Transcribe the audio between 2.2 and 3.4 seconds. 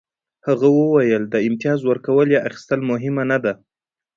یا اخیستل مهمه نه